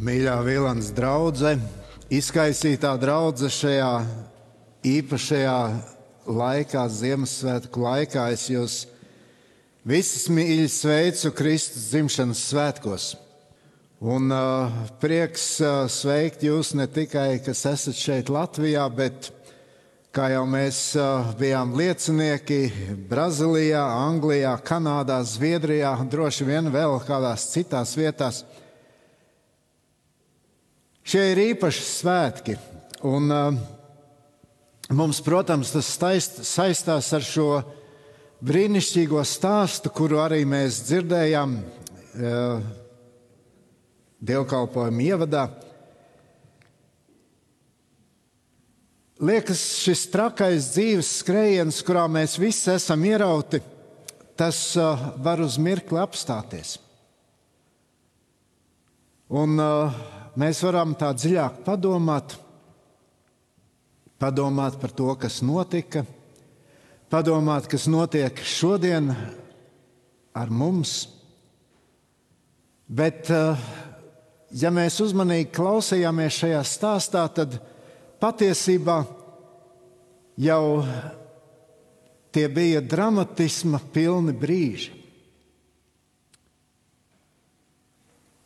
Mīļā 0.00 0.38
Vilnas 0.46 0.86
draudzene, 0.96 1.60
izkaisītā 2.08 2.94
draudzene 3.02 3.52
šajā 3.52 3.88
īpašajā 4.88 5.56
laikā, 6.24 6.84
Ziemassvētku 6.88 7.82
laikā, 7.84 8.22
es 8.32 8.46
jūs 8.48 8.76
visus 9.84 10.30
mīļi 10.32 10.70
sveicu 10.72 11.34
Kristus 11.36 11.90
dzimšanas 11.90 12.44
svētkos. 12.48 13.10
Un 14.00 14.32
uh, 14.32 14.78
prieks 15.02 15.44
uh, 15.60 15.84
sveikt 15.92 16.46
jūs 16.48 16.72
ne 16.80 16.88
tikai, 16.88 17.42
kas 17.44 17.66
esat 17.68 18.00
šeit 18.00 18.32
Latvijā, 18.32 18.86
bet 18.88 19.28
kā 20.16 20.30
jau 20.32 20.46
mēs 20.48 20.80
uh, 20.96 21.28
bijām 21.36 21.76
liecinieki 21.76 22.62
Brazīlijā, 23.12 23.84
Anglijā, 24.06 24.56
Kanādā, 24.64 25.20
Zviedrijā, 25.28 25.92
droši 26.08 26.48
vien 26.48 26.72
vēl 26.72 26.96
kādās 27.04 27.50
citās 27.52 27.92
vietās. 28.00 28.46
Šie 31.10 31.32
ir 31.32 31.40
īpaši 31.42 31.80
svētki. 31.82 32.54
Un, 33.02 33.24
uh, 33.34 33.56
mums, 34.94 35.18
protams, 35.26 35.72
tas 35.74 35.88
taist, 35.98 36.36
saistās 36.46 37.08
ar 37.16 37.24
šo 37.26 37.46
brīnišķīgo 38.46 39.24
stāstu, 39.26 39.90
kuru 39.90 40.20
arī 40.22 40.44
mēs 40.46 40.84
dzirdējām 40.86 41.56
uh, 41.56 42.60
dievkalpojuma 44.22 45.02
ievadā. 45.08 45.42
Liekas, 49.18 49.64
šis 49.82 50.06
trakais 50.14 50.70
dzīves 50.76 51.10
skrējiens, 51.24 51.82
kurā 51.90 52.06
mēs 52.06 52.38
visi 52.38 52.70
esam 52.76 53.02
ierauti, 53.10 53.58
tas 54.38 54.62
uh, 54.78 55.10
var 55.18 55.42
uz 55.42 55.58
mirkli 55.58 55.98
apstāties. 56.06 56.76
Un 59.42 59.58
uh, 59.58 60.00
mēs 60.38 60.62
varam 60.66 60.94
tā 60.98 61.10
dziļāk 61.16 61.62
padomāt, 61.66 62.36
padomāt 64.20 64.78
par 64.80 64.94
to, 64.94 65.10
kas 65.18 65.40
notika, 65.42 66.04
padomāt, 67.10 67.66
kas 67.70 67.88
notiek 67.90 68.42
šodien 68.44 69.10
ar 70.36 70.50
mums. 70.50 71.08
Bet 72.90 73.30
uh, 73.30 73.58
ja 74.50 74.70
mēs 74.74 74.98
uzmanīgi 75.02 75.50
klausījāmies 75.54 76.40
šajā 76.42 76.62
stāstā, 76.66 77.24
tad 77.34 77.58
patiesībā 78.22 79.00
jau 80.40 80.64
tie 82.34 82.46
bija 82.50 82.82
dramatisma 82.82 83.80
pilni 83.92 84.34
brīži. 84.36 84.99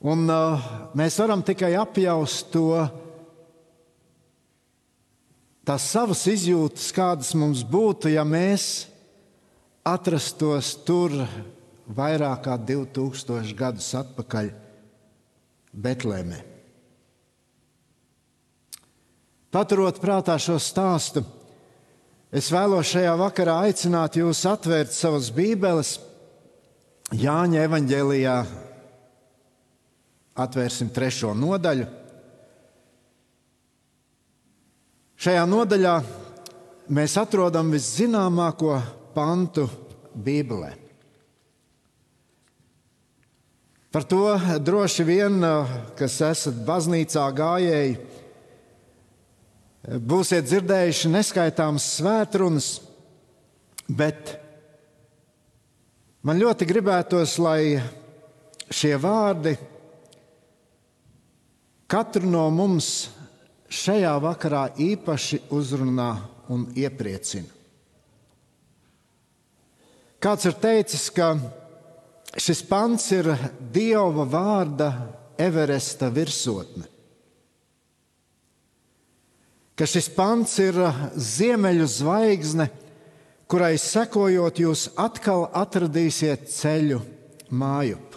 Un 0.05 0.27
uh, 0.29 0.65
mēs 0.93 1.17
varam 1.17 1.41
tikai 1.41 1.71
apjaust 1.81 2.51
to, 2.53 2.83
tās 5.65 5.87
savas 5.89 6.27
izjūtas, 6.29 6.91
kādas 6.93 7.31
mums 7.41 7.63
būtu, 7.65 8.11
ja 8.13 8.25
mēs 8.29 8.85
atrastos 9.85 10.75
tur 10.85 11.15
vairāk 11.89 12.43
kā 12.45 12.57
2000 12.61 13.57
gadus 13.57 13.89
atpakaļ 13.97 14.51
Betlēmē. 15.75 16.43
Paturot 19.55 20.01
prātā 20.03 20.37
šo 20.37 20.59
stāstu, 20.61 21.23
es 22.35 22.51
vēlos 22.53 22.93
šajā 22.93 23.17
vakarā 23.21 23.57
aicināt 23.69 24.19
jūs 24.19 24.43
atvērt 24.51 24.93
savas 24.93 25.33
Bībeles 25.33 25.97
Jāņa 27.15 27.65
evanģēlijā. 27.69 28.37
Atvērsim 30.35 30.89
trešo 30.91 31.31
nodaļu. 31.39 31.87
Šajā 35.25 35.45
nodaļā 35.47 35.93
mēs 36.95 37.15
atrodam 37.21 37.71
viszināmāko 37.73 38.75
pantu 39.15 39.69
Bībelē. 40.15 40.73
Par 43.95 44.03
to 44.11 44.35
droši 44.59 45.05
vien, 45.07 45.39
kas 45.95 46.17
esat 46.27 46.57
baznīcā 46.67 47.29
gājēji, 47.39 47.93
būsiet 50.03 50.49
dzirdējuši 50.49 51.13
neskaitāmas 51.13 51.87
svētrunas, 52.01 52.73
bet 53.87 54.35
man 56.27 56.43
ļoti 56.43 56.67
gribētos, 56.67 57.37
lai 57.39 57.79
šie 58.67 58.97
vārdi 58.99 59.55
katru 61.95 62.27
no 62.27 62.49
mums 62.51 62.93
šajā 63.71 64.19
vakarā 64.27 64.69
īpaši 64.83 65.45
uzrunā 65.55 66.13
un 66.51 66.67
iepriecina. 66.75 67.51
Kāds 70.19 70.49
ir 70.49 70.57
teicis, 70.59 71.07
ka 71.15 71.37
Šis 72.35 72.65
pants 72.67 73.07
ir 73.15 73.29
Dieva 73.73 74.25
vārda 74.27 74.91
Everesta 75.39 76.09
virsotne. 76.11 76.89
Ka 79.75 79.87
šis 79.91 80.07
pants 80.15 80.55
ir 80.63 80.77
ziemeļu 81.19 81.87
zvaigzne, 81.91 82.69
kurai 83.51 83.75
sekojot, 83.79 84.61
jūs 84.63 84.85
atkal 84.99 85.49
atradīsiet 85.51 86.47
ceļu 86.51 87.01
mājup. 87.51 88.14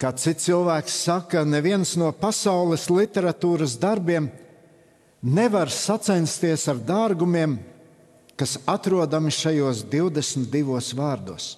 Kā 0.00 0.10
cits 0.18 0.48
cilvēks 0.48 0.96
saka, 1.06 1.44
neviens 1.46 1.94
no 2.00 2.10
pasaules 2.12 2.88
literatūras 2.90 3.76
darbiem 3.80 4.26
nevar 5.24 5.70
sacensties 5.72 6.66
ar 6.68 6.80
dārgumiem, 6.84 7.56
kas 8.36 8.58
atrodami 8.68 9.32
šajos 9.32 9.84
22 9.88 10.96
vārdos. 10.98 11.54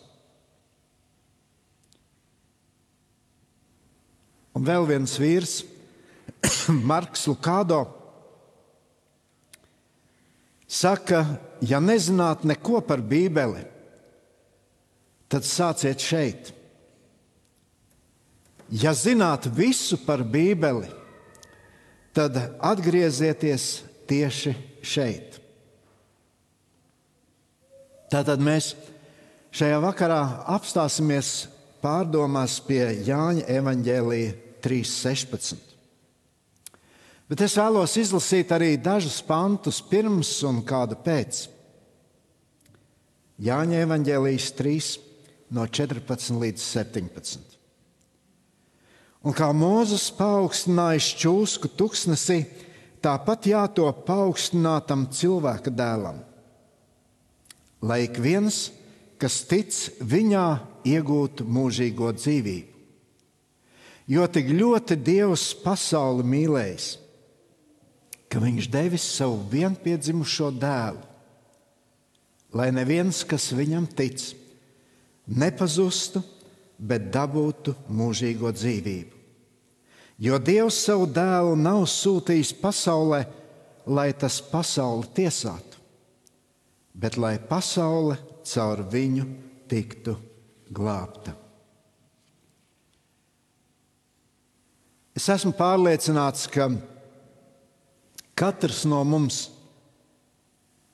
Un 4.56 4.64
vēl 4.64 4.86
viens 4.88 5.16
vīrs, 5.20 5.58
Marks 6.90 7.26
Lukādo, 7.28 7.82
saka, 10.64 11.24
ja 11.60 11.80
nezināt 11.82 12.44
neko 12.48 12.80
par 12.84 13.02
Bībeli, 13.04 13.66
tad 15.28 15.44
sāciet 15.44 16.00
šeit. 16.00 16.55
Ja 18.70 18.90
zināt 18.94 19.46
visu 19.54 19.98
par 20.02 20.24
Bībeli, 20.26 20.88
tad 22.16 22.34
atgriezieties 22.58 23.84
tieši 24.10 24.54
šeit. 24.82 25.38
Tātad 28.10 28.42
mēs 28.42 28.72
šajā 29.54 29.78
vakarā 29.82 30.20
apstāsimies 30.56 31.46
pārdomās 31.82 32.58
pie 32.66 32.82
Jāņa 33.06 33.46
evaņģēlīja 33.58 34.34
3.16. 34.66 35.62
Bet 37.26 37.42
es 37.42 37.56
vēlos 37.58 37.96
izlasīt 37.98 38.52
arī 38.54 38.76
dažus 38.78 39.18
pantus 39.26 39.80
pirms 39.82 40.30
un 40.46 40.62
kādu 40.66 40.98
pēc. 41.02 41.46
Jāņa 43.42 43.82
evaņģēlijas 43.86 44.48
3 44.58 44.94
no 45.54 45.66
14 45.66 46.38
līdz 46.40 46.62
17. 46.70 47.55
Un 49.26 49.34
kā 49.34 49.48
Mozus 49.50 50.06
paaugstināja 50.14 51.02
šķūsku 51.02 51.72
tuksnesī, 51.74 52.44
tāpat 53.02 53.48
jātop 53.50 54.04
paaugstinātam 54.06 55.08
cilvēka 55.10 55.72
dēlam. 55.74 56.20
Lai 57.82 58.04
ik 58.06 58.20
viens, 58.22 58.68
kas 59.18 59.40
tic 59.50 59.74
viņā, 59.98 60.46
iegūtu 60.86 61.42
mūžīgo 61.42 62.12
dzīvību. 62.14 62.72
Jo 64.06 64.28
tik 64.30 64.52
ļoti 64.54 64.94
Dievs 65.02 65.48
pasauli 65.64 66.22
mīlējis, 66.22 66.86
ka 68.30 68.38
Viņš 68.42 68.68
devis 68.70 69.02
savu 69.16 69.40
vienpiedzimušo 69.50 70.52
dēlu, 70.60 71.02
lai 72.54 72.70
neviens, 72.74 73.24
kas 73.26 73.48
viņam 73.50 73.88
tic, 73.98 74.22
nepazustu, 75.26 76.22
bet 76.78 77.08
dabūtu 77.14 77.74
mūžīgo 77.88 78.52
dzīvību. 78.54 79.14
Jo 80.22 80.38
Dievs 80.40 80.78
savu 80.86 81.08
dēlu 81.12 81.56
nav 81.60 81.84
sūtījis 81.92 82.54
pasaulē, 82.60 83.24
lai 83.86 84.10
tas 84.16 84.38
pasauli 84.40 85.08
tiesātu, 85.16 85.80
bet 86.96 87.18
lai 87.20 87.36
pasaule 87.38 88.16
caur 88.46 88.80
viņu 88.92 89.26
tiktu 89.68 90.16
glābta. 90.72 91.34
Es 95.16 95.28
esmu 95.32 95.52
pārliecināts, 95.56 96.48
ka 96.52 96.70
katrs 98.36 98.84
no 98.88 99.04
mums 99.04 99.46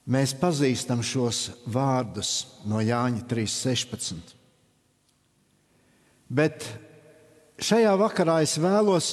Mēs 0.03 0.33
pazīstam 0.35 0.99
šos 1.07 1.53
vārdus 1.71 2.31
no 2.67 2.81
Jāņa 2.83 3.23
3.16. 3.31 4.33
Bet 6.33 6.65
šajā 7.61 7.93
vakarā 8.01 8.41
es 8.45 8.57
vēlos 8.61 9.13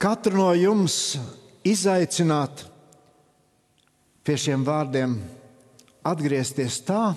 katru 0.00 0.40
no 0.40 0.50
jums 0.56 1.18
izaicināt 1.64 2.64
pie 4.24 4.36
šiem 4.40 4.64
vārdiem, 4.64 5.18
atgriezties 6.04 6.80
tā, 6.86 7.12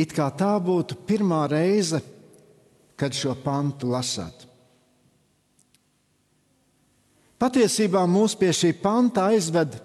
it 0.00 0.14
kā 0.16 0.30
tā 0.32 0.54
būtu 0.64 0.96
pirmā 1.04 1.44
reize, 1.52 2.00
kad 2.96 3.12
šo 3.16 3.34
pantu 3.44 3.92
lasāt. 3.92 4.46
Patiesībā 7.40 8.02
mūs 8.08 8.34
pie 8.36 8.50
šī 8.52 8.74
panta 8.80 9.30
aizved 9.32 9.78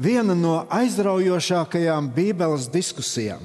viena 0.00 0.36
no 0.36 0.62
aizraujošākajām 0.72 2.08
Bībeles 2.16 2.70
diskusijām. 2.72 3.42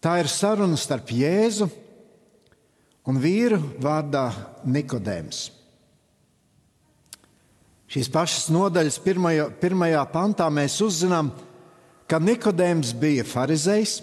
Tā 0.00 0.16
ir 0.22 0.30
saruna 0.32 0.78
starp 0.80 1.10
Jēzu 1.12 1.66
un 3.10 3.18
vīru 3.20 3.58
vārdā 3.82 4.30
Nikodēms. 4.64 5.50
Šīs 7.90 8.08
pašas 8.12 8.46
nodaļas 8.54 9.00
pirmajā, 9.02 9.48
pirmajā 9.60 10.04
pantā 10.12 10.46
mēs 10.52 10.78
uzzinām, 10.84 11.32
ka 12.08 12.20
Nikodēms 12.22 12.94
bija 12.96 13.26
farizējs. 13.26 13.98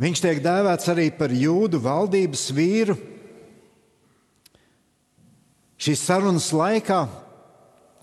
Viņš 0.00 0.22
tiek 0.24 0.40
dēvēts 0.42 0.90
arī 0.90 1.10
par 1.14 1.30
jūdu 1.30 1.78
valdības 1.84 2.48
vīru. 2.56 2.96
Šīs 5.78 6.02
sarunas 6.02 6.48
laikā 6.56 7.04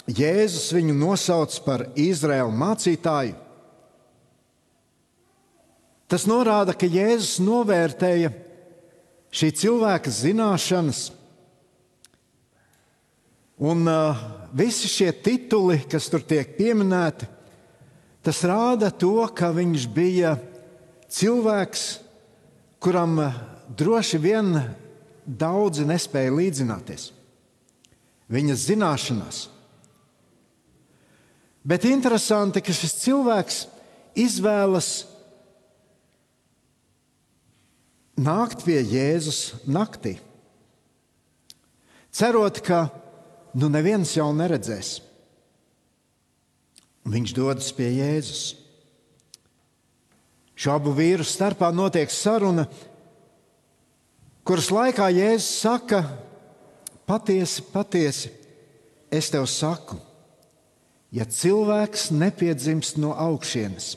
Jēzus 0.07 0.71
viņu 0.75 0.95
nosauc 0.97 1.57
par 1.65 1.89
Izraēlu 1.99 2.53
mācītāju. 2.57 3.35
Tas 6.11 6.25
norāda, 6.27 6.73
ka 6.75 6.89
Jēzus 6.91 7.37
novērtēja 7.39 8.33
šī 9.31 9.47
cilvēka 9.55 10.11
zināšanas, 10.11 11.05
un 13.63 13.87
uh, 13.87 14.17
visi 14.51 14.89
šie 14.91 15.07
tituli, 15.23 15.77
kas 15.87 16.09
tur 16.11 16.25
tiek 16.27 16.49
pieminēti, 16.57 17.29
tas 18.27 18.41
rāda 18.43 18.89
to, 18.91 19.13
ka 19.31 19.53
viņš 19.55 19.85
bija 19.95 20.33
cilvēks, 21.07 21.85
kuram 22.83 23.15
uh, 23.23 23.37
droši 23.71 24.19
vien 24.19 24.51
daudzi 25.23 25.87
nespēja 25.87 26.33
līdzināties. 26.35 27.07
Viņa 28.31 28.57
zināšanās. 28.59 29.45
Bet 31.63 31.87
interesanti, 31.87 32.59
ka 32.59 32.75
šis 32.75 32.97
cilvēks 33.05 33.61
izvēlas 34.19 34.91
nākt 38.21 38.65
pie 38.65 38.79
Jēzus 38.81 39.65
naktī, 39.65 40.17
cerot, 42.13 42.61
ka 42.63 42.89
nu 43.57 43.69
neviens 43.71 44.13
jau 44.15 44.29
neredzēs. 44.35 44.99
Viņš 47.11 47.33
dodas 47.33 47.71
pie 47.73 47.89
Jēzus. 47.97 48.43
Šo 50.53 50.75
abu 50.77 50.93
vīru 50.93 51.25
starpā 51.25 51.71
notiek 51.73 52.11
saruna, 52.13 52.67
kuras 54.45 54.69
laikā 54.69 55.09
Jēzus 55.09 55.55
saka: 55.63 56.03
Patiesi, 57.09 57.63
patiesi, 57.73 58.29
es 59.11 59.31
tev 59.33 59.47
saku, 59.49 59.97
ja 61.11 61.25
cilvēks 61.25 62.11
nepiedzimst 62.15 63.01
no 63.01 63.11
augšienes, 63.17 63.95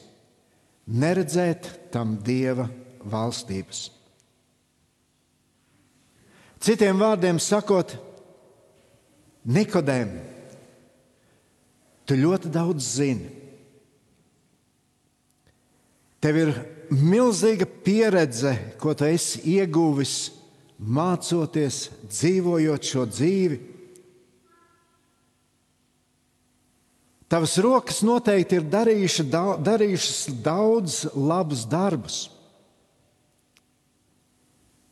neredzēt 0.89 1.69
tam 1.95 2.17
dieva 2.25 2.67
valstības. 3.05 3.94
Citiem 6.65 6.97
vārdiem 6.97 7.37
sakot, 7.43 7.93
Nikodēm, 9.45 10.15
tu 12.09 12.17
ļoti 12.17 12.49
daudz 12.53 12.87
zini. 12.97 13.29
Tev 16.25 16.39
ir 16.41 16.55
milzīga 16.89 17.69
pieredze, 17.85 18.55
ko 18.81 18.95
tu 18.97 19.05
esi 19.05 19.43
ieguvis, 19.59 20.33
mācoties, 20.81 21.91
dzīvojot 22.09 22.89
šo 22.89 23.05
dzīvi. 23.13 23.61
Tavas 27.29 27.59
rokas 27.61 28.01
noteikti 28.07 28.57
ir 28.57 28.69
darījuši, 28.73 29.29
darījušas 29.69 30.41
daudz 30.45 31.03
labus 31.13 31.69
darbus. 31.69 32.19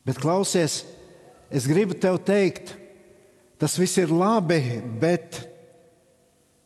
Bet 0.05 0.21
klausies, 0.21 0.83
Es 1.53 1.67
gribu 1.69 1.93
tev 2.01 2.17
teikt, 2.25 2.73
tas 3.61 3.77
viss 3.77 4.01
ir 4.01 4.09
labi, 4.09 4.81
bet, 5.01 5.43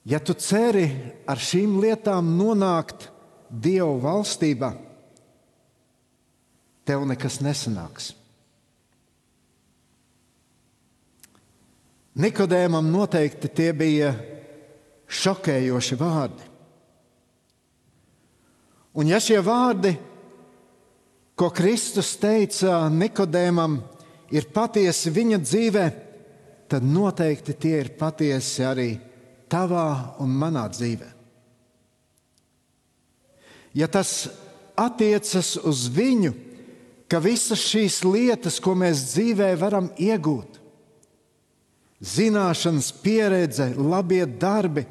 ja 0.07 0.21
tu 0.23 0.37
ceri 0.39 0.87
ar 1.27 1.43
šīm 1.43 1.81
lietām 1.83 2.37
nonākt 2.39 3.11
Dieva 3.51 3.93
valstībā, 4.03 4.73
tev 6.87 7.03
nekas 7.07 7.41
nesanāks. 7.43 8.13
Nikodēmam 12.17 12.87
noteikti 12.89 13.51
tie 13.53 13.73
bija 13.77 14.15
šokējoši 15.07 15.99
vārdi. 16.01 16.47
Un 18.97 19.11
ja 19.11 19.19
šie 19.21 19.43
vārdi, 19.45 19.93
ko 21.37 21.51
Kristus 21.53 22.15
teica 22.17 22.87
Nikodēmam, 22.89 23.77
ir 24.35 24.49
patiesi 24.55 25.13
viņa 25.15 25.39
dzīvē, 25.43 25.85
tad 26.71 26.87
noteikti 26.87 27.55
tie 27.55 27.77
ir 27.85 27.93
patiesi 27.99 28.65
arī 28.67 28.89
tavā 29.51 30.17
un 30.23 30.33
manā 30.35 30.67
dzīvē. 30.73 31.13
Ja 33.77 33.89
tas 33.93 34.27
attiecas 34.77 35.55
uz 35.61 35.87
viņu, 35.93 36.33
ka 37.07 37.21
visas 37.23 37.63
šīs 37.69 38.01
lietas, 38.07 38.59
ko 38.59 38.75
mēs 38.75 39.13
dzīvē 39.13 39.53
varam 39.61 39.91
iegūt, 40.01 40.59
zināšanas, 42.03 42.91
pieredze, 43.05 43.71
labie 43.77 44.25
darbi, 44.27 44.87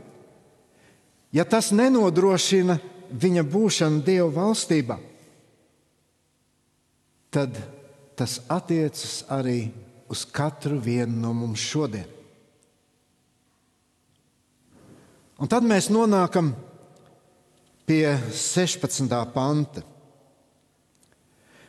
ja 1.36 1.44
tas 1.46 1.74
nenodrošina 1.76 2.78
viņa 3.12 3.44
būšanu 3.50 4.04
Dieva 4.06 4.30
valstībā, 4.38 4.98
tad 7.36 7.58
tas 8.16 8.40
attiecas 8.52 9.24
arī 9.32 9.70
uz 10.12 10.26
katru 10.26 10.80
vienu 10.80 11.20
no 11.22 11.34
mums 11.34 11.64
šodien. 11.64 12.08
Un 15.36 15.52
tad 15.52 15.66
mēs 15.68 15.90
nonākam 15.92 16.54
pie 17.86 18.16
16. 18.32 19.12
panta. 19.34 19.84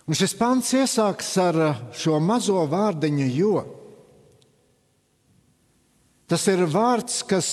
Un 0.06 0.14
šis 0.14 0.36
pants 0.38 0.70
iesākas 0.78 1.32
ar 1.42 1.56
šo 1.90 2.20
mazo 2.22 2.60
vārdiņu, 2.70 3.26
jo 3.34 3.56
tas 6.30 6.46
ir 6.50 6.62
vārds, 6.70 7.24
kas 7.26 7.48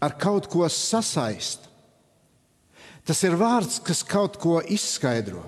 ar 0.00 0.16
kaut 0.20 0.48
ko 0.52 0.64
sasaista. 0.72 1.68
Tas 3.04 3.20
ir 3.26 3.36
vārds, 3.36 3.80
kas 3.82 4.02
kaut 4.06 4.38
ko 4.40 4.60
izskaidro. 4.62 5.42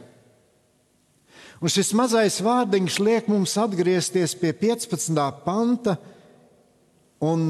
Un 1.63 1.71
šis 1.71 1.93
mazais 1.97 2.41
vārdiņš 2.43 2.99
liek 3.03 3.29
mums 3.31 3.55
atgriezties 3.61 4.35
pie 4.41 4.53
15. 4.59 5.21
panta 5.45 5.97
un 7.25 7.47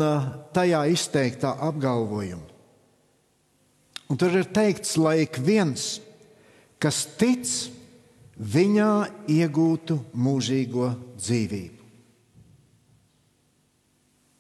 tajā 0.55 0.85
izteiktā 0.93 1.55
apgalvojuma. 1.69 2.51
Un 4.13 4.21
tur 4.21 4.35
ir 4.37 4.51
teikts, 4.53 4.99
lai 5.01 5.23
ik 5.25 5.39
viens, 5.41 5.97
kas 6.79 7.05
tic, 7.19 7.49
viņā 8.37 8.91
iegūtu 9.31 9.97
mūžīgo 10.13 10.91
dzīvību. 11.17 11.81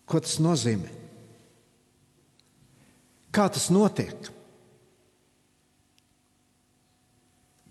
Ko 0.04 0.20
tas 0.20 0.36
nozīmē? 0.42 0.90
Kā 3.34 3.48
tas 3.50 3.70
notiek? 3.72 4.28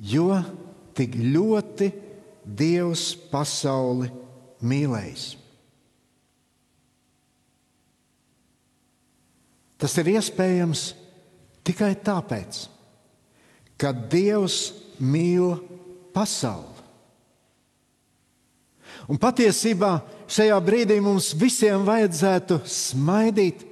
Jo 0.03 0.41
tik 0.97 1.15
ļoti 1.17 1.91
Dievs 2.43 3.13
pasauli 3.31 4.09
mīlējis. 4.67 5.25
Tas 9.79 9.95
ir 9.99 10.13
iespējams 10.13 10.83
tikai 11.67 11.93
tāpēc, 12.03 12.65
ka 13.79 13.91
Dievs 13.91 14.57
mīl 15.03 15.57
pasauli. 16.15 16.69
Un 19.11 19.19
patiesībā 19.19 19.97
šajā 20.31 20.59
brīdī 20.63 20.99
mums 21.03 21.33
visiem 21.35 21.83
vajadzētu 21.87 22.61
smaidīt, 22.69 23.65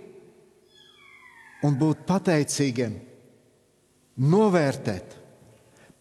un 1.63 1.77
būt 1.77 2.03
pateicīgiem, 2.09 2.97
novērtēt. 4.19 5.15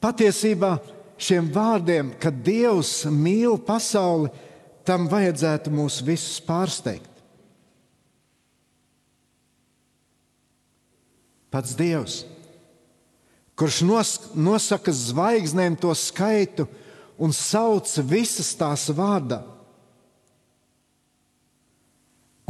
Patiesībā 0.00 0.72
šiem 1.20 1.50
vārdiem, 1.52 2.14
ka 2.20 2.32
Dievs 2.32 3.04
mīl 3.12 3.58
pasauli, 3.62 4.30
tam 4.86 5.06
vajadzētu 5.10 5.72
mūs 5.72 6.00
visus 6.04 6.40
pārsteigt. 6.42 7.06
Pats 11.50 11.74
Dievs, 11.74 12.22
kurš 13.58 13.80
nos, 13.82 14.10
nosaka 14.38 14.94
zvaigznēm 14.94 15.76
to 15.82 15.90
skaitu 15.98 16.68
un 17.20 17.34
sauc 17.34 17.90
visas 18.06 18.52
tās 18.56 18.86
vārdā. 18.94 19.42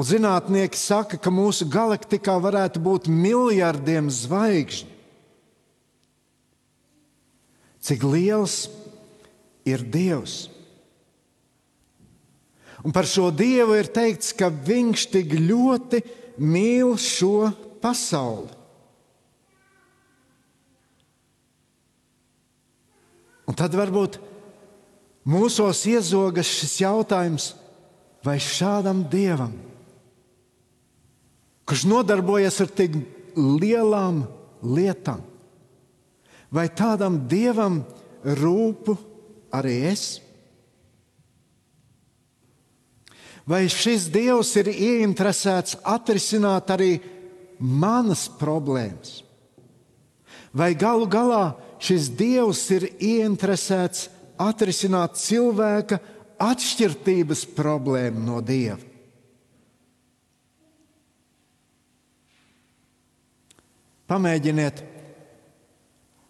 Un 0.01 0.07
zinātnieki 0.09 0.79
saka, 0.81 1.19
ka 1.21 1.33
mūsu 1.33 1.67
galaktikā 1.69 2.39
varētu 2.41 2.81
būt 2.81 3.09
miljardiem 3.13 4.07
zvaigžņu. 4.09 5.00
Cik 7.81 8.05
liels 8.05 8.67
ir 9.69 9.85
Dievs? 9.85 10.49
Un 12.85 12.95
par 12.97 13.09
šo 13.09 13.29
Dievu 13.33 13.77
ir 13.77 13.91
teikts, 13.93 14.33
ka 14.37 14.49
Viņš 14.49 15.07
tik 15.13 15.35
ļoti 15.37 16.01
mīl 16.41 16.97
šo 17.01 17.51
pasauli. 17.83 18.57
Un 23.51 23.57
tad 23.59 23.75
varbūt 23.75 24.21
mūsos 25.27 25.83
iezogas 25.91 26.49
šis 26.49 26.77
jautājums, 26.85 27.49
vai 28.23 28.37
šādam 28.39 29.03
Dievam, 29.11 29.57
kurš 31.67 31.87
nodarbojas 31.91 32.61
ar 32.63 32.71
tik 32.71 32.95
lielām 33.35 34.23
lietām, 34.63 35.25
vai 36.51 36.67
tādam 36.69 37.19
Dievam 37.31 37.81
rūpu 38.25 38.97
arī 39.55 39.77
es? 39.91 40.05
Vai 43.51 43.65
šis 43.73 44.11
Dievs 44.13 44.53
ir 44.61 44.69
ieinteresēts 44.71 45.81
atrisināt 45.89 46.71
arī 46.71 47.01
manas 47.59 48.29
problēmas? 48.39 49.23
Vai 50.55 50.75
galu 50.79 51.09
galā 51.11 51.57
šis 51.83 52.11
Dievs 52.19 52.63
ir 52.75 52.87
ieinteresēts 52.99 54.09
atrisināt 54.41 55.19
cilvēka 55.19 55.99
atšķirības 56.41 57.47
problēmu 57.57 58.23
no 58.27 58.39
Dieva? 58.45 58.79
Pamēģiniet 64.11 64.81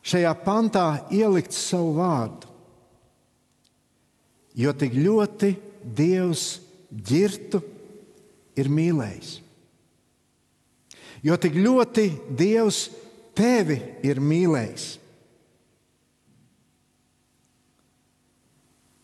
šajā 0.06 0.32
pantā 0.44 0.86
ielikt 1.12 1.54
savu 1.56 1.94
vārdu, 1.98 2.48
jo 4.56 4.72
tik 4.76 4.96
ļoti 4.96 5.54
Dievs 5.80 6.58
ģirtu 6.92 7.62
ir 8.60 8.68
mīlējis. 8.68 9.30
Jo 11.24 11.36
tik 11.40 11.56
ļoti 11.56 12.06
Dievs 12.36 12.88
tevi 13.36 13.78
ir 14.04 14.20
mīlējis. 14.20 14.88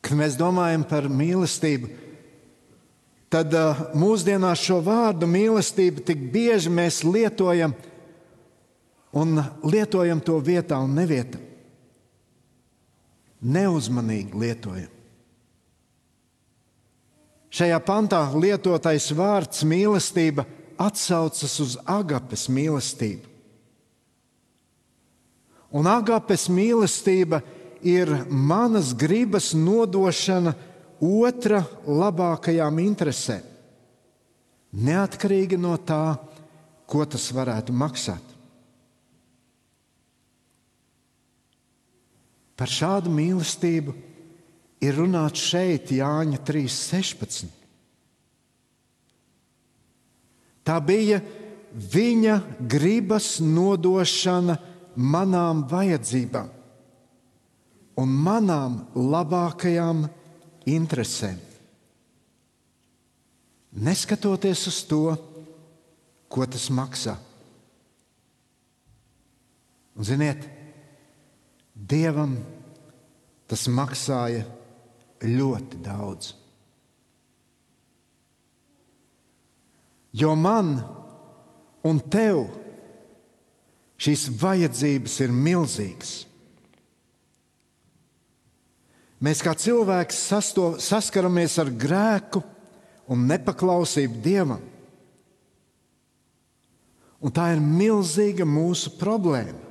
Kad 0.05 0.21
mēs 0.21 0.37
domājam 0.39 0.85
par 0.87 1.09
mīlestību, 1.11 1.89
tad 3.33 3.57
mūsdienās 3.99 4.63
šo 4.63 4.79
vārdu 4.85 5.27
mīlestību 5.29 6.05
tik 6.07 6.29
bieži 6.33 6.71
mēs 6.71 7.03
lietojam 7.05 7.75
un 9.17 9.41
lietojam 9.65 10.21
to 10.21 10.37
vietā 10.45 10.79
un 10.85 10.97
nevietā. 10.99 11.41
Neuzmanīgi 13.47 14.37
lietojam. 14.37 14.93
Šajā 17.57 17.79
pantā 17.87 18.21
lietotais 18.37 19.07
vārds 19.17 19.63
mīlestība 19.65 20.45
atsaucas 20.83 21.55
uz 21.63 21.77
agapes 21.89 22.51
mīlestību. 22.53 23.33
Un 25.77 25.89
agapes 25.89 26.47
mīlestība 26.53 27.41
ir 27.87 28.13
manas 28.29 28.93
gribas 28.97 29.53
nodošana 29.57 30.53
otra 31.01 31.63
labākajām 31.87 32.81
interesēm, 32.85 33.45
neatkarīgi 34.73 35.59
no 35.61 35.77
tā, 35.81 36.17
ko 36.87 37.05
tas 37.09 37.29
varētu 37.35 37.75
maksāt. 37.77 38.36
Par 42.57 42.73
šādu 42.73 43.13
mīlestību 43.13 43.95
ir 44.85 44.97
runāts 44.97 45.43
šeit, 45.51 45.93
Jāņa 45.93 46.41
3.16. 46.49 47.53
Tā 50.67 50.77
bija 50.83 51.21
viņa 51.77 52.41
gribas 52.59 53.37
nodošana 53.45 54.57
manām 54.97 55.67
vajadzībām 55.69 56.49
un 58.01 58.17
manām 58.25 58.81
labākajām 58.97 60.07
interesēm. 60.69 61.39
Neskatoties 63.77 64.67
uz 64.71 64.81
to, 64.89 65.03
ko 66.33 66.47
tas 66.49 66.69
maksā. 66.73 67.17
Un, 69.97 70.05
ziniet, 70.05 70.45
Dievam 71.77 72.39
tas 73.47 73.67
maksāja 73.69 74.47
ļoti 75.23 75.81
daudz. 75.85 76.33
Jo 80.17 80.33
man 80.41 80.79
un 81.85 82.01
tev 82.01 82.47
šīs 84.01 84.31
vajadzības 84.41 85.19
ir 85.25 85.35
milzīgas. 85.37 86.15
Mēs 89.21 89.41
kā 89.45 89.53
cilvēki 89.57 90.17
sasto, 90.17 90.75
saskaramies 90.81 91.57
ar 91.61 91.71
grēku 91.73 92.43
un 93.13 93.29
nepaklausību 93.29 94.21
Dievam. 94.25 94.65
Un 97.25 97.33
tā 97.33 97.51
ir 97.55 97.63
milzīga 97.65 98.45
mūsu 98.49 98.93
problēma. 99.01 99.66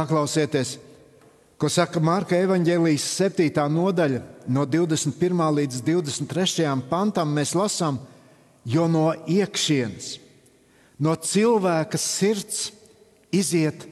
Paklausieties, 0.00 0.78
ko 1.60 1.68
saka 1.68 2.00
Marka 2.00 2.38
evanģēlijas 2.40 3.04
7. 3.18 3.66
nodaļa, 3.68 4.22
no 4.48 4.62
21. 4.64 5.42
līdz 5.58 5.82
23. 5.84 6.64
pantam. 6.88 7.34
Mēs 7.36 7.52
lasām, 7.52 7.98
jo 8.64 8.86
no 8.88 9.10
iekšienes, 9.28 10.14
no 11.04 11.12
cilvēka 11.12 12.00
sirds 12.00 12.70
iziet 13.28 13.84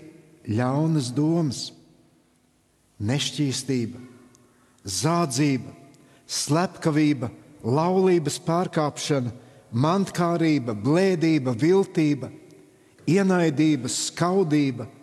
ļaunas 0.48 1.12
domas, 1.12 1.62
nešķīstība, 3.04 4.00
zādzība, 4.88 5.76
slepkavība, 6.24 7.28
laulības 7.60 8.40
pārkāpšana, 8.48 9.36
mantkārība, 9.76 10.72
blēdība, 10.72 11.52
viltība, 11.52 12.32
ienaidība, 13.04 13.92
skaudība 13.92 14.94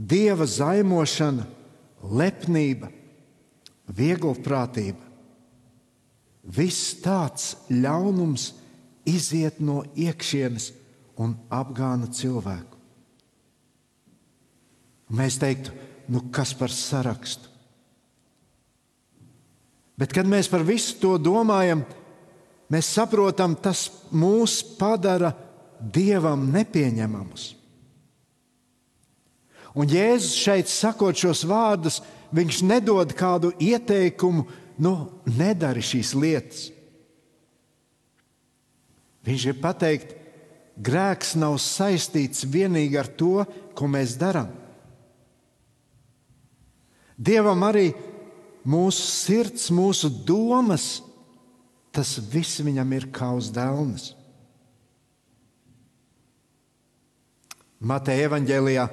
dieva 0.00 0.46
zaimošana, 0.48 1.44
lepnība, 2.00 2.88
vieglprātība. 3.90 5.08
Viss 6.40 6.96
tāds 7.04 7.52
ļaunums 7.68 8.50
iziet 9.08 9.60
no 9.60 9.82
iekšienes 9.92 10.70
un 11.20 11.36
apgāna 11.52 12.08
cilvēku. 12.08 12.78
Mēs 15.10 15.36
teiktu, 15.42 15.74
nu 16.08 16.24
kas 16.32 16.54
par 16.56 16.72
sarakstu? 16.72 17.50
Bet, 20.00 20.14
kad 20.16 20.24
mēs 20.24 20.48
par 20.48 20.62
visu 20.64 20.96
to 21.02 21.16
domājam, 21.20 21.82
mēs 22.72 22.88
saprotam, 22.94 23.58
tas 23.60 23.90
mūs 24.16 24.62
padara 24.78 25.34
dievam 25.80 26.46
nepieņemamus. 26.54 27.50
Un 29.78 29.90
Jēzus 29.90 30.34
šeit 30.34 30.70
sakot 30.70 31.14
šos 31.18 31.44
vārdus, 31.46 32.00
viņš 32.34 32.62
nedod 32.66 33.12
kādu 33.16 33.52
ieteikumu, 33.62 34.46
nu, 34.82 34.94
nedari 35.26 35.82
šīs 35.84 36.14
lietas. 36.18 36.68
Viņš 39.26 39.46
ir 39.50 39.60
pateikt, 39.60 40.14
grēks 40.80 41.34
nav 41.38 41.58
saistīts 41.60 42.46
tikai 42.48 42.98
ar 42.98 43.10
to, 43.20 43.44
ko 43.76 43.90
mēs 43.90 44.16
darām. 44.18 44.48
Dievam 47.20 47.60
arī 47.66 47.90
mūsu 48.64 49.04
sirds, 49.04 49.68
mūsu 49.70 50.08
domas, 50.08 51.02
tas 51.92 52.16
viss 52.32 52.62
viņam 52.64 52.96
ir 52.96 53.10
kā 53.12 53.28
uz 53.36 53.50
dēlnes. 53.52 54.14
Mateja 57.80 58.28
Vāģelijā 58.32 58.86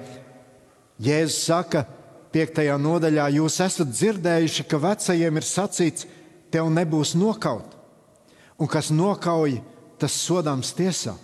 Jēzus 0.98 1.44
saka, 1.46 1.86
5. 2.34 2.63
nodaļā, 2.82 3.27
jūs 3.38 3.60
esat 3.63 3.89
dzirdējuši, 3.94 4.66
ka 4.70 4.80
vecajiem 4.82 5.39
ir 5.39 5.46
sacīts, 5.46 6.08
tev 6.51 6.70
nebūs 6.74 7.13
nokaut, 7.18 7.75
un 8.58 8.70
kas 8.70 8.89
nokauj, 8.94 9.60
tas 10.01 10.16
sodāms 10.25 10.74
tiesā. 10.77 11.16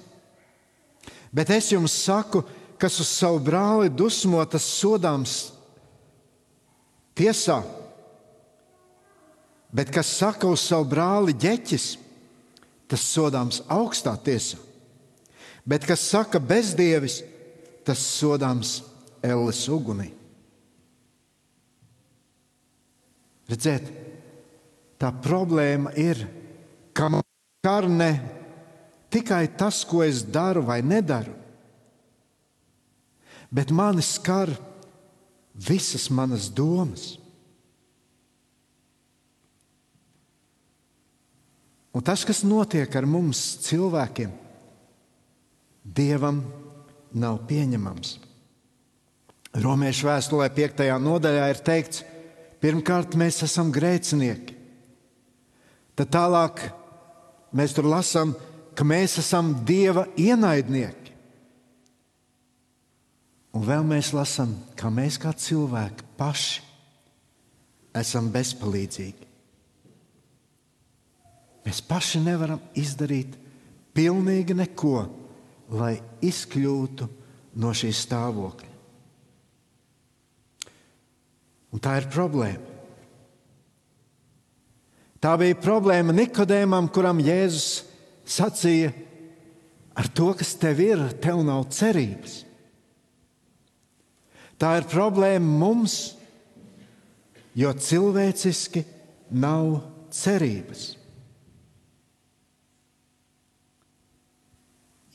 Bet 1.34 1.50
es 1.54 1.72
jums 1.74 1.96
saku, 2.06 2.44
kas 2.78 3.00
uz 3.02 3.10
savu 3.10 3.42
brāli 3.42 3.90
dusmo, 3.90 4.42
tas 4.46 4.66
sodāms 4.66 5.54
tiesā. 7.18 7.62
Bet 9.74 9.90
kas 9.94 10.12
saka 10.20 10.50
uz 10.50 10.62
savu 10.62 10.86
brāli 10.92 11.34
ģeķis, 11.34 11.88
tas 12.90 13.02
sodāms 13.10 13.64
augstā 13.74 14.14
tiesā. 14.22 14.60
Bet 15.66 15.88
kas 15.88 16.04
saka 16.06 16.38
bezdievis, 16.38 17.24
tas 17.88 18.02
sodāms 18.20 18.82
elles 19.24 19.62
ugunī. 19.72 20.10
Redziet, 23.48 23.88
tā 25.00 25.12
problēma 25.24 25.94
ir, 26.00 26.20
ka 26.96 27.10
man 27.12 27.26
skar 27.60 27.88
ne 27.92 28.12
tikai 29.14 29.46
tas, 29.58 29.84
ko 29.88 30.04
es 30.04 30.24
daru 30.26 30.64
vai 30.66 30.82
nedaru, 30.84 31.36
bet 33.54 33.72
mani 33.72 34.02
skar 34.02 34.52
visas 35.54 36.10
manas 36.10 36.50
domas. 36.50 37.14
Un 41.94 42.02
tas, 42.02 42.24
kas 42.26 42.42
notiek 42.42 42.90
ar 42.98 43.06
mums 43.06 43.44
cilvēkiem, 43.68 44.40
Dievam 45.84 46.40
nav 47.12 47.42
pieņemams. 47.50 48.16
Romiešu 49.54 50.08
vēstulē 50.10 50.48
5. 50.50 50.82
nodaļā 50.98 51.46
ir 51.52 51.60
teikts, 51.62 52.02
pirmkārt, 52.64 53.14
mēs 53.20 53.44
esam 53.46 53.70
grēcinieki. 53.74 54.56
Tad 55.94 56.10
tālāk 56.16 56.64
mēs 57.54 57.76
tur 57.78 57.86
lasām, 57.86 58.34
ka 58.74 58.86
mēs 58.88 59.20
esam 59.22 59.54
Dieva 59.68 60.08
ienaidnieki. 60.18 61.14
Un 63.54 63.68
vēl 63.68 63.86
mēs 63.86 64.10
lasām, 64.18 64.56
ka 64.74 64.90
mēs 64.90 65.20
kā 65.22 65.36
cilvēki 65.38 66.10
paši 66.18 66.64
esam 68.02 68.32
bezpalīdzīgi. 68.34 69.30
Mēs 71.64 71.86
paši 71.86 72.24
nevaram 72.26 72.66
izdarīt 72.74 73.38
pilnīgi 73.94 74.58
neko, 74.58 74.98
lai 75.78 75.94
izkļūtu 76.26 77.12
no 77.62 77.78
šī 77.78 77.94
stāvokļa. 77.94 78.73
Un 81.74 81.82
tā 81.82 81.98
ir 81.98 82.08
problēma. 82.14 82.70
Tā 85.24 85.34
bija 85.40 85.58
problēma 85.58 86.14
Nikodēmam, 86.14 86.90
kuram 86.94 87.22
Jēzus 87.24 87.86
sacīja, 88.28 88.92
ar 89.96 90.10
to, 90.12 90.34
kas 90.38 90.52
tev 90.60 90.82
ir, 90.84 91.02
tev 91.24 91.40
nav 91.48 91.70
cerības. 91.74 92.42
Tā 94.60 94.76
ir 94.82 94.90
problēma 94.92 95.48
mums, 95.64 95.96
jo 97.58 97.72
cilvēciski 97.72 98.84
nav 99.32 99.80
cerības. 100.14 100.86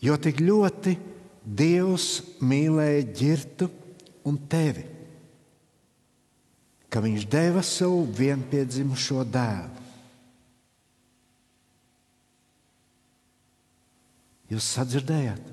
Jo 0.02 0.16
tik 0.22 0.40
ļoti 0.42 0.98
Dievs 1.48 2.10
mīlēja 2.44 3.06
ģirtu 3.18 3.68
un 4.28 4.36
tevi 4.50 4.97
ka 6.88 7.03
viņš 7.05 7.27
deva 7.29 7.62
savu 7.64 8.07
vienpiedzimušo 8.16 9.24
dēlu. 9.29 9.85
Jūs 14.48 14.70
sadzirdējāt? 14.79 15.51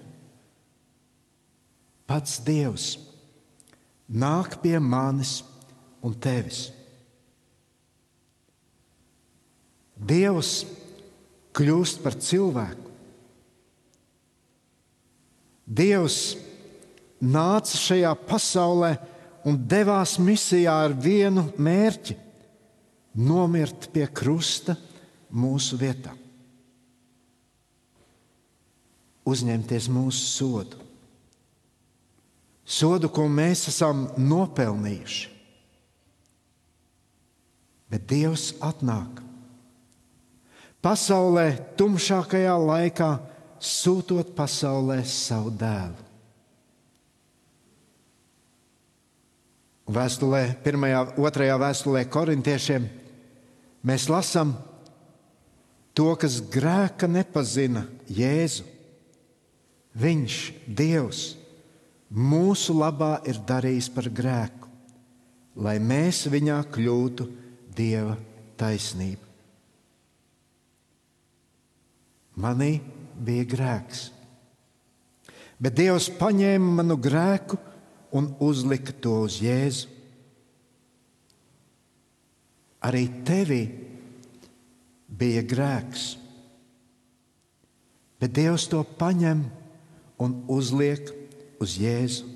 Pats 2.08 2.38
Dievs 2.46 2.94
nāk 4.08 4.60
pie 4.64 4.78
manis 4.80 5.42
un 6.06 6.14
tevis. 6.16 6.70
Dievs 9.96 10.62
kļūst 11.56 12.04
par 12.04 12.16
cilvēku. 12.20 12.92
Dievs 15.66 16.36
nāca 17.20 17.80
šajā 17.80 18.12
pasaulē 18.30 18.94
un 19.46 19.58
devās 19.70 20.18
misijā 20.22 20.74
ar 20.88 20.94
vienu 20.94 21.48
mērķi- 21.58 22.18
nomirt 23.30 23.92
pie 23.94 24.08
krusta 24.08 24.76
mūsu 25.32 25.78
vietā, 25.78 26.12
uzņemties 29.26 29.88
mūsu 29.88 30.26
sodu. 30.26 30.82
Sodu, 32.66 33.10
ko 33.10 33.28
mēs 33.30 33.68
esam 33.70 34.08
nopelnījuši. 34.18 35.30
Bet 37.90 38.08
Dievs 38.10 38.56
atnāk 38.60 39.22
pasaulē, 40.82 41.76
tumšākajā 41.78 42.56
laikā, 42.58 43.12
sūtot 43.62 44.34
pasaulē 44.38 45.00
savu 45.06 45.54
dēlu. 45.54 46.02
Vēstulē, 49.86 50.56
pirmajā, 50.66 51.02
otrajā 51.22 51.56
vēstulē 51.62 52.08
korintiešiem 52.10 52.88
mēs 53.86 54.08
lasām 54.10 54.56
to, 55.94 56.08
kas 56.18 56.40
grēka 56.42 57.06
nepazina 57.06 57.86
Jēzu. 58.10 58.66
Viņš, 59.96 60.38
Dievs, 60.68 61.20
mūsu 62.10 62.74
labā 62.76 63.20
ir 63.30 63.38
darījis 63.48 63.92
par 63.94 64.10
grēku, 64.10 64.68
lai 65.56 65.78
mēs 65.80 66.26
viņā 66.34 66.58
kļūtu 66.74 67.30
Dieva 67.78 68.18
taisnība. 68.60 69.22
Manī 72.42 72.74
bija 73.16 73.46
grēks, 73.54 74.02
bet 75.62 75.78
Dievs 75.78 76.10
paņēma 76.18 76.74
manu 76.82 76.98
grēku 77.00 77.62
un 78.16 78.32
uzlika 78.40 78.94
to 79.04 79.26
uz 79.28 79.42
Jēzu. 79.44 79.92
Arī 82.86 83.08
tevī 83.26 83.64
bija 85.10 85.42
grēks, 85.48 86.06
bet 88.22 88.36
Dievs 88.38 88.68
to 88.70 88.84
paņem 89.00 89.42
un 90.22 90.38
uzliek 90.52 91.10
uz 91.60 91.76
Jēzu. 91.82 92.30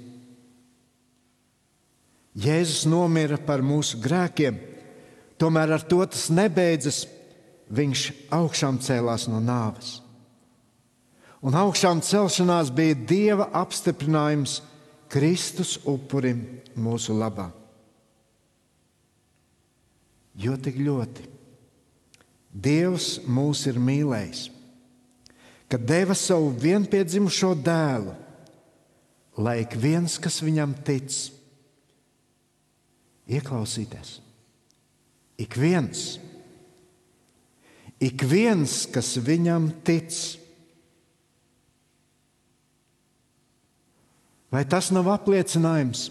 Jēzus 2.39 2.85
nomira 2.89 3.37
par 3.41 3.63
mūsu 3.65 3.99
grēkiem, 4.01 4.57
tomēr 5.39 5.75
ar 5.77 5.85
to 5.87 6.01
tas 6.05 6.27
nebeidzas. 6.33 7.05
Viņš 7.69 8.03
augšām 8.33 8.79
cēlās 8.81 9.27
no 9.29 9.37
nāves. 9.43 9.99
Un 11.45 11.53
augšām 11.53 12.01
celšanās 12.01 12.71
bija 12.73 12.97
Dieva 12.97 13.45
apstiprinājums 13.59 14.55
Kristus 15.09 15.77
upurim 15.89 16.43
mūsu 16.77 17.15
labā. 17.17 17.49
Jo 20.39 20.55
tik 20.61 20.77
ļoti 20.79 21.25
Dievs 22.49 23.19
mūs 23.29 23.67
ir 23.69 23.77
mīlējis, 23.77 24.47
ka 25.69 25.77
deva 25.77 26.15
savu 26.17 26.49
vienpiedzimušo 26.57 27.51
dēlu, 27.61 28.15
lai 29.37 29.59
ik 29.61 29.75
viens, 29.77 30.17
kas 30.17 30.41
viņam 30.41 30.73
tic, 30.85 31.13
ieklausīties. 33.29 34.17
Ik 35.39 35.55
viens, 35.55 36.17
ik 38.01 38.25
viens 38.27 38.81
kas 38.91 39.13
viņam 39.23 39.69
tic, 39.85 40.09
Vai 44.49 44.63
tas 44.65 44.89
nav 44.93 45.09
apliecinājums, 45.13 46.09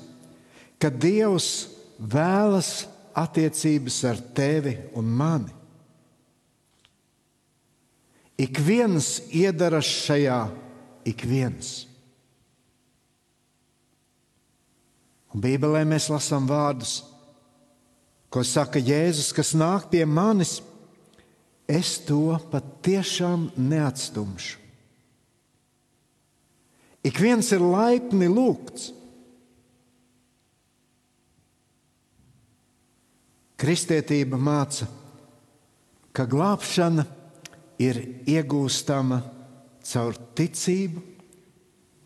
ka 0.78 0.90
Dievs 0.94 1.68
vēlas 1.98 2.86
attiecības 3.18 3.98
ar 4.06 4.20
tevi 4.34 4.76
un 4.98 5.08
mani? 5.10 5.54
Ik 8.38 8.60
viens 8.62 9.16
iedaras 9.34 9.88
šajā, 10.06 10.38
ik 11.10 11.24
viens. 11.26 11.88
Un 15.34 15.42
Bībelē 15.42 15.82
mēs 15.90 16.06
lasām 16.12 16.46
vārdus, 16.46 17.00
ko 18.30 18.44
saka 18.46 18.78
Jēzus, 18.78 19.32
kas 19.34 19.56
nāk 19.58 19.90
pie 19.90 20.04
manis, 20.06 20.60
es 21.66 21.96
to 22.06 22.38
patiešām 22.52 23.50
neatstumšu. 23.58 24.57
Ik 27.06 27.18
viens 27.18 27.50
ir 27.54 27.62
laipni 27.62 28.28
lūgts. 28.30 28.92
Kristietība 33.58 34.38
māca, 34.38 34.86
ka 36.14 36.26
glābšana 36.30 37.04
ir 37.82 37.98
iegūstama 38.26 39.18
caur 39.88 40.18
ticību 40.38 41.02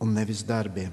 un 0.02 0.14
nevis 0.16 0.42
darbiem. 0.48 0.92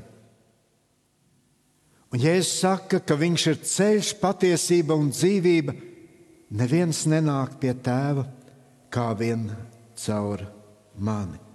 Un 2.09 2.23
Jēzus 2.23 2.55
saka, 2.63 2.99
ka 3.05 3.15
Viņš 3.19 3.43
ir 3.51 3.59
ceļš, 3.71 4.13
patiesība 4.21 4.97
un 4.97 5.11
dzīvība. 5.13 5.75
Neviens 6.57 7.03
nenāk 7.05 7.59
pie 7.61 7.75
tēva 7.77 8.25
kā 8.89 9.11
vien 9.13 9.45
caur 9.93 10.47
mani. 10.97 11.48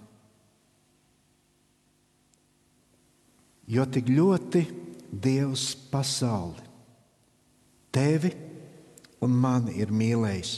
Jo 3.71 3.85
tik 3.89 4.09
ļoti 4.13 4.65
Dievs 5.15 5.71
pasauli, 5.89 6.61
tevi 7.93 8.33
un 9.23 9.31
mani 9.31 9.77
ir 9.79 9.93
mīlējis, 9.95 10.57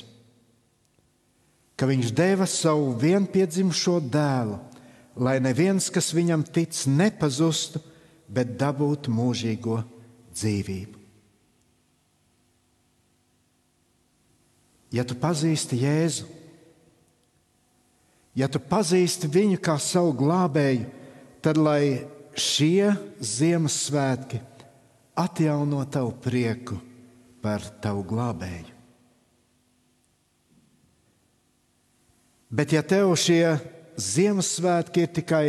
ka 1.77 1.85
Viņš 1.85 2.09
deva 2.17 2.47
savu 2.49 2.95
vienpiedzimušo 2.97 3.99
dēlu, 4.09 4.57
lai 5.21 5.37
neviens, 5.43 5.91
kas 5.93 6.09
viņam 6.15 6.43
tic, 6.49 6.73
nepazustu, 6.89 7.81
bet 8.27 8.57
dabūtu 8.57 9.13
mūžīgo 9.13 9.77
dzīvību. 10.33 10.97
Ja 14.95 15.03
tu 15.03 15.17
pazīsti 15.19 15.81
Jēzu, 15.83 16.27
ja 18.39 18.47
tu 18.49 18.59
pazīsti 18.63 19.29
viņu 19.31 19.59
kā 19.63 19.75
savu 19.81 20.13
glābēju, 20.17 20.87
tad 21.43 21.59
lai 21.59 22.07
šie 22.37 22.93
Ziemassvētki 23.19 24.39
atjauno 25.17 25.81
tavu 25.89 26.13
prieku 26.21 26.77
par 27.41 27.63
tavu 27.81 28.03
glābēju. 28.05 28.73
Bet, 32.47 32.71
ja 32.71 32.83
tev 32.85 33.11
šie 33.19 33.57
Ziemassvētki 33.97 35.03
ir 35.03 35.13
tikai 35.17 35.45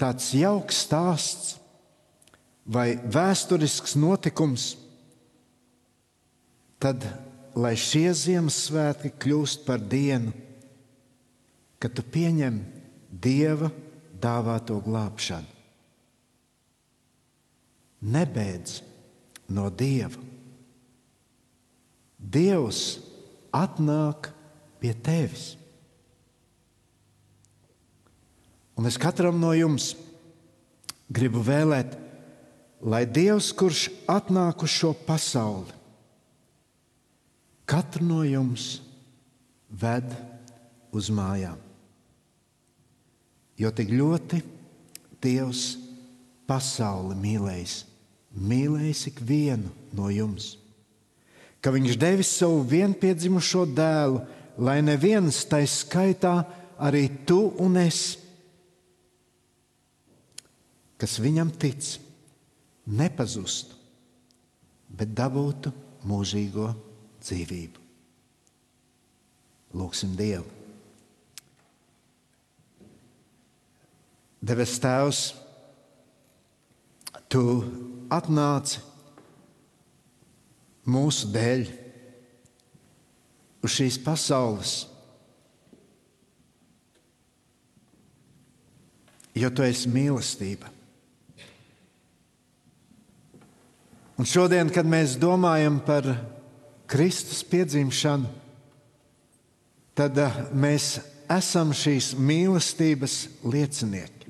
tāds 0.00 0.32
jauks 0.34 0.82
stāsts 0.84 1.54
vai 2.66 2.96
vēsturisks 2.98 3.94
notikums, 3.96 4.74
tad 6.82 7.06
lai 7.56 7.76
šie 7.78 8.10
Ziemassvētki 8.18 9.14
kļūst 9.22 9.64
par 9.64 9.80
dienu, 9.80 10.34
kad 11.78 11.94
tu 11.94 12.02
pieņem 12.02 12.58
Dieva 13.14 13.70
dāvāto 14.24 14.80
glābšanu. 14.84 15.50
Nebeidz 18.04 18.80
no 19.48 19.70
Dieva. 19.72 20.20
Dievs 22.18 22.98
atnāk 23.52 24.30
pie 24.80 24.92
tevis. 25.04 25.54
Un 28.74 28.88
es 28.90 28.98
katram 29.00 29.38
no 29.40 29.52
jums 29.54 29.92
gribu 31.14 31.44
vēlēt, 31.44 31.94
lai 32.82 33.04
Dievs, 33.06 33.52
kurš 33.54 33.86
atnāk 34.10 34.64
uz 34.66 34.72
šo 34.74 34.92
pasauli, 35.06 35.70
katru 37.68 38.04
no 38.08 38.24
jums 38.26 38.80
ved 39.70 40.10
uz 40.92 41.08
mājām. 41.12 41.60
Jo 43.60 43.70
tik 43.70 43.92
ļoti 43.94 44.42
Dievs 45.24 45.62
pasauli 46.48 47.14
mīlējis, 47.16 47.76
mīlējis 48.36 49.06
ikvienu 49.12 49.70
no 49.96 50.10
jums, 50.12 50.56
ka 51.64 51.72
Viņš 51.72 51.96
devis 51.96 52.32
savu 52.40 52.60
vienpiedzimušo 52.68 53.64
dēlu, 53.72 54.20
lai 54.60 54.82
neviens 54.84 55.38
tai 55.48 55.64
skaitā 55.70 56.42
arī 56.76 57.06
tu 57.24 57.54
un 57.62 57.78
es 57.80 58.02
kas 61.00 61.18
viņam 61.20 61.50
tic, 61.60 61.84
nepazustu, 62.86 63.76
bet 64.88 65.10
dabūtu 65.16 65.72
mūžīgo 66.08 66.70
dzīvību. 67.20 67.82
Lūksim 69.74 70.14
Dievu! 70.16 70.63
Devis 74.44 74.76
Tēvs, 74.82 75.22
Tu 77.32 77.40
atnāci 78.12 78.78
mūsu 80.86 81.30
dēļ 81.34 81.64
uz 83.64 83.72
šīs 83.74 83.96
pasaules, 84.04 84.74
jo 89.34 89.50
Tu 89.50 89.66
esi 89.66 89.90
mīlestība. 89.90 90.70
Un 94.14 94.28
šodien, 94.30 94.70
kad 94.70 94.86
mēs 94.86 95.16
domājam 95.18 95.80
par 95.82 96.06
Kristus 96.86 97.40
piedzimšanu, 97.50 98.28
tad 99.98 100.18
eh, 100.22 100.36
mēs 100.54 100.98
esam 101.32 101.72
šīs 101.74 102.12
mīlestības 102.18 103.16
liecinieki. 103.42 104.23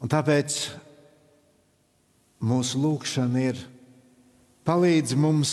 Un 0.00 0.08
tāpēc 0.08 0.56
mūsu 2.40 2.80
lūkšana 2.80 3.42
ir 3.50 3.58
palīdz 4.64 5.12
mums 5.18 5.52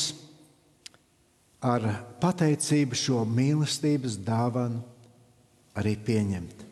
ar 1.63 1.83
pateicību 2.21 2.95
šo 2.95 3.25
mīlestības 3.27 4.15
dāvanu 4.23 4.83
arī 5.77 5.97
pieņemt 5.99 6.63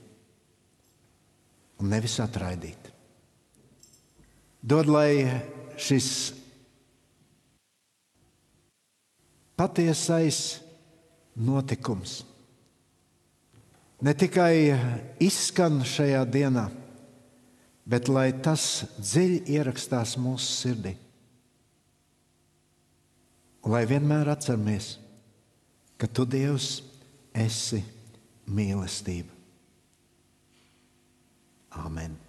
un 1.81 1.91
nevis 1.91 2.15
atraidīt. 2.23 2.91
Dod, 4.65 4.88
lai 4.89 5.27
šis 5.77 6.07
patiesais 9.59 10.39
notikums 11.35 12.21
ne 14.05 14.13
tikai 14.15 14.55
izskan 15.23 15.83
šajā 15.85 16.23
dienā, 16.31 16.65
bet 17.86 18.10
lai 18.10 18.32
tas 18.43 18.86
dziļi 18.98 19.43
ierakstās 19.56 20.15
mūsu 20.21 20.50
sirdī. 20.50 20.95
Lai 23.65 23.86
vienmēr 23.89 24.30
atceramies, 24.30 24.95
ka 25.98 26.10
tu, 26.10 26.26
Dievs, 26.30 26.84
esi 27.34 27.82
mīlestība. 28.45 29.34
Amen. 31.86 32.24